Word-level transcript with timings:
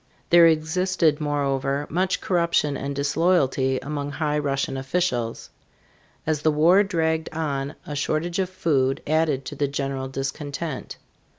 There 0.31 0.47
existed, 0.47 1.21
moreover, 1.21 1.85
much 1.87 2.21
corruption 2.21 2.75
and 2.75 2.95
disloyalty 2.95 3.77
among 3.77 4.13
high 4.13 4.39
Russian 4.39 4.75
officials. 4.75 5.51
As 6.25 6.41
the 6.41 6.49
war 6.49 6.81
dragged 6.81 7.29
on 7.31 7.75
a 7.85 7.95
shortage 7.95 8.39
of 8.39 8.49
food 8.49 9.03
added 9.05 9.45
to 9.45 9.55
the 9.55 9.67
general 9.67 10.07
discontent. 10.07 10.97